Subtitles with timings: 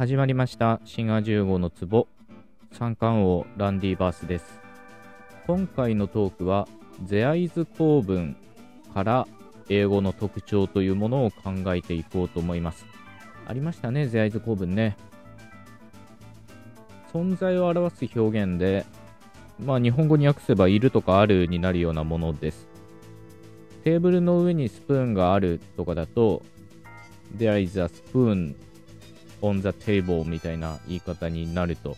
[0.00, 0.80] 始まりました。
[0.86, 2.08] シンガ15の壺。
[2.72, 4.58] 三冠王ランディバースです。
[5.46, 6.66] 今回のトークは
[7.04, 8.34] ゼアイズ構文
[8.94, 9.28] から
[9.68, 12.86] 英語の特徴というものを考えていこうと思います。
[13.46, 14.96] ありましたねゼアイズ構文ね。
[17.12, 18.86] 存在を表す表現で
[19.62, 22.68] まあ日本語に訳せばいるとかあるになるようなものです。
[23.84, 26.40] テーブルの上にスプーンがあるとかだと
[27.36, 28.54] There is a spoon
[29.42, 31.96] on the table みたいな言い方になると。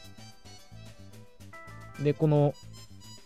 [2.02, 2.54] で、この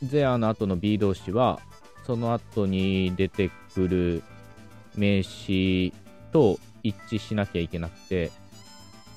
[0.05, 1.61] there の後の be 動詞は、
[2.07, 4.23] その後に出てくる
[4.97, 5.93] 名詞
[6.33, 8.31] と一致しなきゃいけなくて、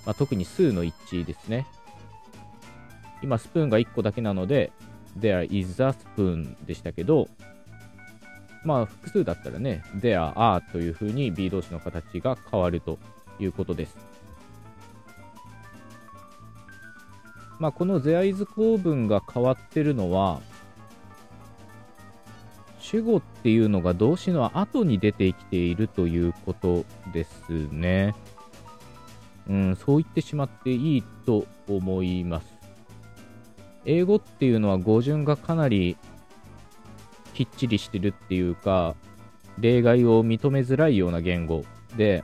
[0.06, 1.68] まあ、特に数の一致ですね。
[3.22, 4.72] 今、スプーンが1個だけなので、
[5.20, 7.28] there is a spoon でしたけど、
[8.64, 12.98] まあ、複数だったらね、there are というふうに be 動詞の形が変わると
[13.40, 13.98] いうことです。
[17.60, 20.42] まあ、このゼアイズ構文が変わってるのは、
[22.80, 28.16] 主語っていうのが動詞の後に出てきているということですね。
[29.48, 32.48] うん、そう言ってしまっていいと思います。
[33.86, 35.98] 英語っていうのは語順がかなり
[37.34, 38.96] きっちりしてるっていうか、
[39.60, 41.66] 例外を認めづらいような言語
[41.98, 42.24] で、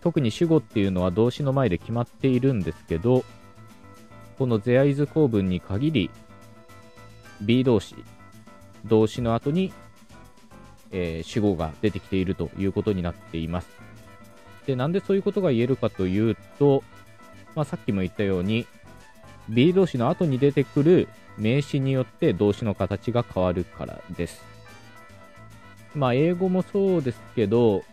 [0.00, 3.24] 特に主語っていうのは動詞の前で決まっているんですけど、
[4.42, 6.10] このゼアイズ構文に限り、
[7.42, 7.94] B 動詞、
[8.84, 9.72] 動詞の後に、
[10.90, 13.68] えー、主語が出てきているということになっています。
[14.66, 16.82] で、なんでそういうことが言えるかというと、
[17.54, 18.66] まあ、さっきも言ったように、
[19.48, 24.42] B 動詞の後に出てくる名詞によって動詞の形が変わるからです。
[25.94, 27.84] まあ、英語もそうですけど、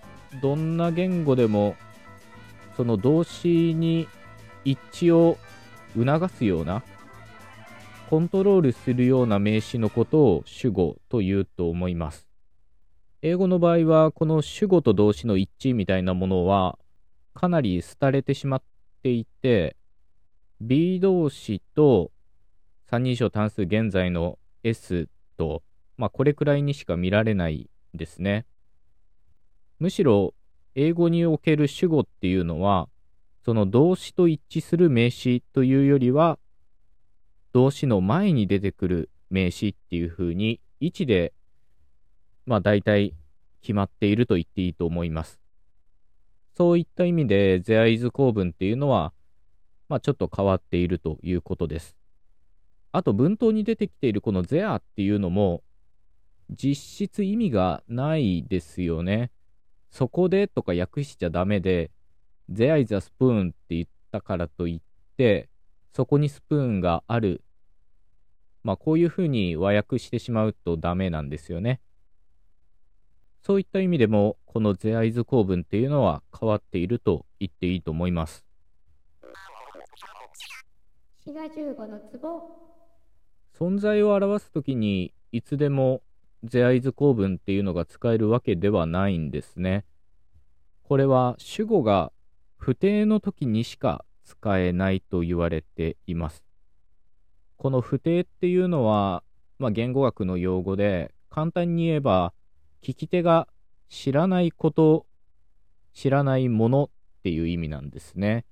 [0.41, 1.75] どんな言語でも、
[2.75, 4.07] その動詞に
[4.65, 5.37] 一致を
[5.95, 6.83] 促すような、
[8.09, 12.27] コントロールするような名詞のことを主語と言うと思います。
[13.21, 16.79] 英語の場合は、この主語と動詞の一致みたいなものは、
[17.33, 18.63] かなり廃れてしまっ
[19.03, 19.75] ていて、
[20.61, 22.11] B 動詞と
[22.85, 25.07] 三人称単数現在の S
[25.37, 25.61] と、
[25.95, 28.45] まあ、これくらいにしか見られないですね。
[29.79, 30.33] むしろ、
[30.75, 32.89] 英語における主語っていうのは、
[33.49, 36.37] その動詞と一致する名詞というよりは、
[37.51, 41.33] 動詞の前に出てくる名詞っていう風に、位置で、
[42.45, 43.15] まあ大体
[43.63, 45.39] 決まっていると言っていいと思います。
[46.55, 49.13] そういった意味で、ゼアイズ構文っていうのは、
[49.87, 51.97] まあちょっと変わっているということです。
[52.91, 55.63] あと文頭に出てきているこのゼアっていうのも、
[56.51, 59.31] 実質意味がないですよね。
[59.89, 61.89] そこでとか訳しちゃダメで、
[62.51, 65.49] There is a spoon って言ったからといって、
[65.93, 67.43] そこにスプーンがある。
[68.63, 71.79] まあ、こういうふうに和訳してしまうとダメなんですよね。
[73.41, 78.45] そういった意味でも、この There is 構文っていうのは変わっていると言っていいと思います。
[83.53, 86.01] 存在を表すときに、いつでも
[86.43, 89.85] There is 構文っていうのが使えるわけではないんですね。
[90.83, 92.11] これは主語が
[92.59, 96.43] 不定の時にしか使えないと言われています。
[97.57, 99.23] この不定っていうのは、
[99.57, 102.33] まあ、言語学の用語で、簡単に言えば、
[102.83, 103.47] 聞き手が
[103.89, 105.07] 知らないこと、
[105.93, 108.45] 知らないものっていう意味なんですね。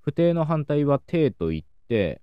[0.00, 2.20] 不定の反対は定といって、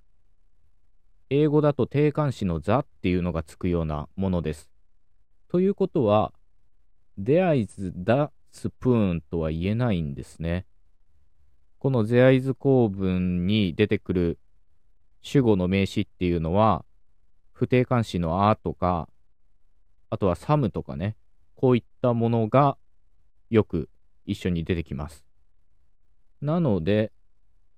[1.32, 4.70] 英語だと定冠詞のザっていうのがつくようなものです。
[5.48, 6.32] ということは、
[7.20, 10.66] There is the スプーンとは言えないんですね。
[11.78, 14.40] このゼアイズ構文に出てくる
[15.22, 16.86] 主語の名詞っていうのは、
[17.54, 19.10] 不定冠詞のあとか、
[20.10, 21.16] あとはサムとかね、
[21.56, 22.78] こういったものが
[23.50, 23.90] よく
[24.26, 25.26] 一緒に出てきます。
[26.42, 27.12] なので、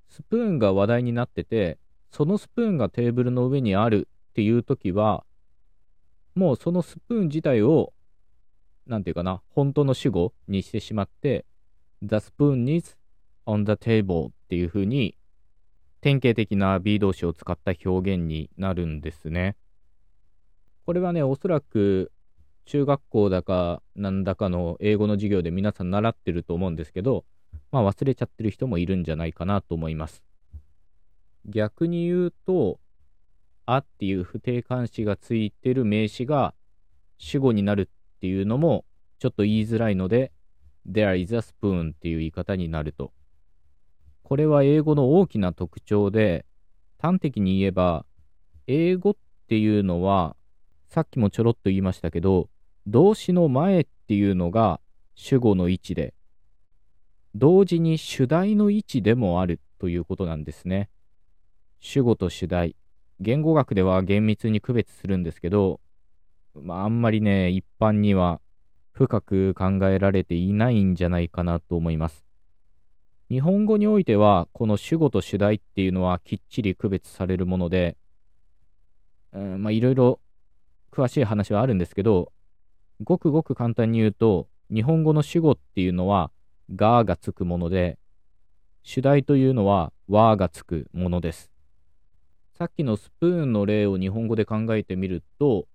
[0.10, 1.80] スプーンが話題になってて、
[2.12, 5.26] そのスプーンがテーブルの上にあるっていう時は、
[6.36, 7.94] もうそのスプーン自体を
[8.88, 11.46] なんていうかな、本当の主語にしてしまって、
[12.02, 12.98] The spoon is
[13.46, 15.18] on the table っていう風に、
[16.02, 19.56] 典型的な B 動詞を使った表現になるんですね。
[20.86, 22.12] これはね、おそらく
[22.66, 27.26] 中学校だかなんだかの英語の授業で皆さん習ってると思うんですけど、
[27.72, 30.24] まあ忘れちゃってる人もいるんじゃないかなと思います。
[31.46, 32.80] 逆に言うと、
[33.66, 36.54] あっていう不定冠詞がついてる名詞が
[37.18, 37.90] 主語になる
[38.22, 38.86] っていうのも
[39.18, 40.32] ちょっと言いづらいので、
[40.88, 43.12] there is a spoon っていう言い方になると。
[44.22, 46.46] これは英語の大きな特徴で、
[47.00, 48.06] 端的に言えば、
[48.68, 49.16] 英語っ
[49.48, 50.36] ていうのは、
[50.88, 52.48] さっきもちょろっと言いましたけど、
[52.86, 54.80] 動詞の前っていうのが
[55.16, 56.14] 主語の位置で、
[57.34, 60.92] 同時に主題の位置でもあるということなんですね。
[61.80, 62.76] 主語と主題。
[63.20, 65.80] 言語学では厳密に区別するんですけど、
[66.56, 68.42] まあ、あんまりね、一般には
[68.92, 72.26] 深く考えられていないんじゃないかなと思います。
[73.30, 77.96] 日本語においては、この主語と主題っていうのはきっちり区別されるもので、
[79.32, 80.20] うん、まあいろいろ
[80.92, 82.34] 詳しい話はあるんですけど、
[83.02, 86.32] ごくごく簡単に言うと、日本語の主語っていうのは、
[86.76, 87.98] ががつくもので、
[88.84, 91.52] 主題というのは、わがつくものです。
[92.58, 95.68] さっきのスプーンの例を日本語で考えてみると、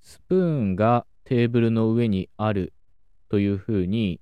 [0.00, 2.72] スプーンがテーブルの上にある
[3.28, 4.20] というふうに、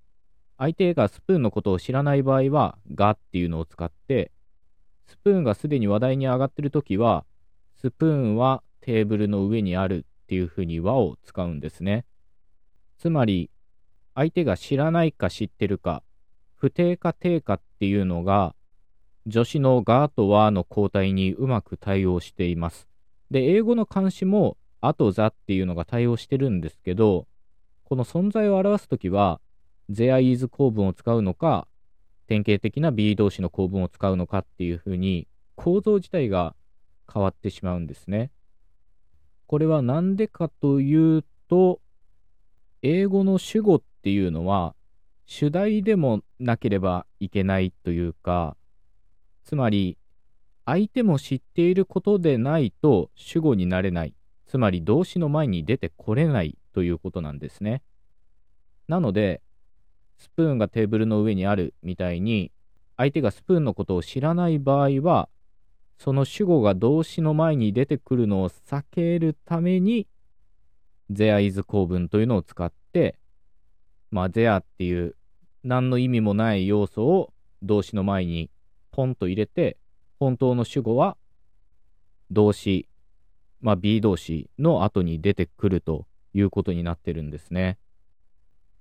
[0.58, 4.32] 相手がスプーンのことを知らない場合は、がっていうのを使って、
[5.06, 7.24] スプーンがすでに話題に上がっているときは、
[7.76, 12.04] スプーンはテーブルの上にあるっていうふうに和を使うんですね。
[12.98, 13.50] つまり、
[14.14, 16.02] 相手が知らないか知ってるか、
[16.56, 18.54] 不定か定かっていうのが、
[19.30, 22.88] 助詞のがと和の交代にうまく対応しています。
[23.30, 27.26] で、英語の漢詞もあとザっていうのが対応してるんですけど、
[27.84, 29.40] この存在を表すときは、
[29.90, 31.66] there is 構文を使うのか、
[32.26, 35.26] 典型的な B 動詞の構文を使うのかっていうふうに、
[35.56, 36.54] 構造自体が
[37.12, 38.30] 変わってしまうんですね。
[39.46, 41.80] これは何でかというと、
[42.82, 44.74] 英語の主語っていうのは、
[45.24, 48.56] 主題でもなければいけないというか、
[49.44, 49.96] つまり、
[50.66, 54.14] 相手も知っていることでないと主語になれない。
[54.48, 57.82] つまり動詞の前に出てこれないということなんですね。
[58.88, 59.42] なので、
[60.16, 62.50] スプーンがテーブルの上にあるみたいに、
[62.96, 65.28] 相手がスプーンのことを知らない場合は、
[65.98, 70.08] その主語が動詞の前に出てくるのを避けるために、
[71.12, 73.18] there is 構文というのを使って、
[74.10, 75.14] まあ、there っていう
[75.62, 78.50] 何の意味もない要素を動詞の前に
[78.92, 79.76] ポンと入れて、
[80.18, 81.18] 本当の主語は
[82.30, 82.87] 動詞、
[83.60, 87.78] まあ、B 動詞の後に出てくるということになってるんですね。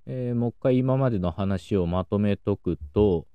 [0.06, 3.26] えー、もう一回今までの話をまとめとくと、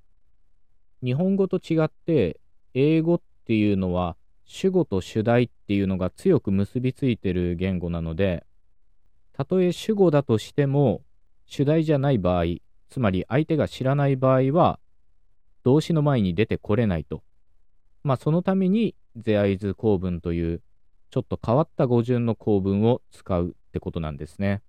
[1.04, 2.40] 日本語と違って
[2.74, 8.46] 英語っていうのは主語と主題っていうのが強く結びついてる言語なので、
[9.34, 11.02] たとえ主語だとしても、
[11.46, 12.46] 主題じゃない場合、
[12.90, 14.80] つまり相手が知らない場合は、
[15.64, 17.24] 動詞の前に出てこれないと。
[18.04, 20.62] まあ、そのために、there is 構文という、
[21.14, 24.64] ちょっと変わった語順の構文を使うってことなんですね。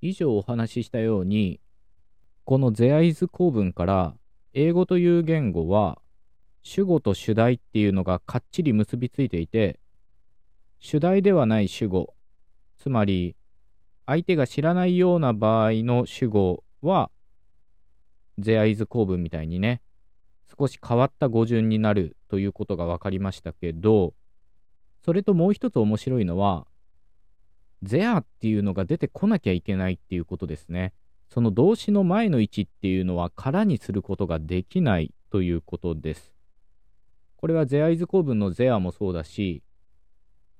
[0.00, 1.60] 以上お話ししたように、
[2.44, 4.16] この there is 構文から、
[4.52, 6.02] 英語という言語は、
[6.64, 9.78] 主語と主題っていうのがかっちり結びついていて、
[10.80, 12.16] 主題ではない主語、
[12.78, 13.36] つまり
[14.06, 17.12] 相手が知らないような場合の主語は、
[18.40, 19.82] there is 構文みたいにね、
[20.58, 24.14] 少し変わった語順になるということが分かりましたけど、
[25.04, 26.66] それともう一つ面白いのは、
[27.82, 30.92] there っていうのが出てこなきゃいけないっていうことですね。
[31.28, 36.34] その動詞の前の位置っていうのは空にすることができないということです。
[37.36, 39.62] これは there is 構文の there もそうだし、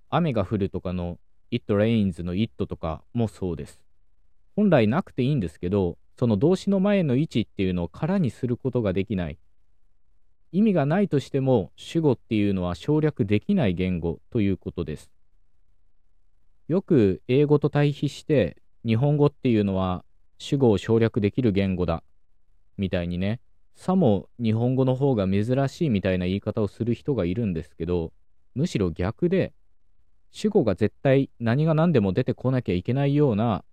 [0.08, 1.18] 雨が降るとかの
[1.50, 3.80] it rains の it とかもそうです。
[4.56, 9.38] 本来なくていいんですけど、その動詞の前の位置っていうのを空にすることができない。
[10.52, 15.10] 意味がないとしても主語っていうのは省略できない言語ということです。
[16.68, 20.04] よく英語と対比して日本語っていうのは
[20.38, 22.02] 主語を省略できる言語だ
[22.78, 23.40] みたいにね
[23.80, 28.12] さも日本語の方が珍しいみたいな言い方をする人がいるんですけど、
[28.54, 29.54] むしろ逆で、
[30.32, 33.64] 主語が絶対何が何でも出てこなきゃいけないような、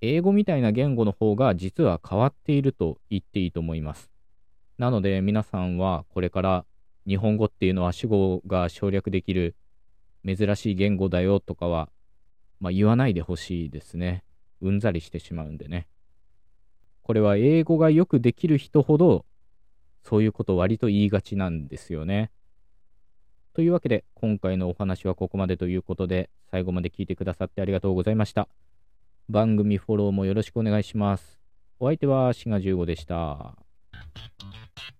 [0.00, 4.10] 英語みたいな言語の方が実は変わっていると言っていいと思います。
[4.78, 6.64] なので皆さんはこれから
[7.06, 9.56] 日本語っていうのは主語が省略できる
[10.26, 11.88] 珍しい言語だよとかは、
[12.60, 14.24] まあ、言わないでほしいですね。
[14.60, 15.86] うんざりしてしまうんでね。
[17.02, 19.24] これは英語がよくできる人ほど、
[20.02, 22.32] そういうことを割と言いがちなんですよね。
[23.54, 28.48] というわけで、今回のお話はここまでということで、最後まで聞いてくださってありがとうございました。
[29.28, 31.40] 番組フォローもよろしくお願いします。
[31.78, 33.65] お相手は、志賀15でした。
[34.16, 34.95] Thank you.